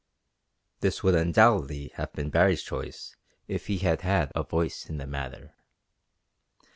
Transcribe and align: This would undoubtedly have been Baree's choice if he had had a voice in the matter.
This 0.79 1.03
would 1.03 1.13
undoubtedly 1.13 1.89
have 1.93 2.11
been 2.13 2.31
Baree's 2.31 2.63
choice 2.63 3.15
if 3.47 3.67
he 3.67 3.77
had 3.77 4.01
had 4.01 4.31
a 4.33 4.41
voice 4.41 4.87
in 4.89 4.97
the 4.97 5.05
matter. 5.05 5.53